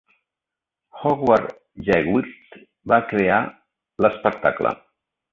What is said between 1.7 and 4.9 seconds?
Gewirtz va crear l'espectacle.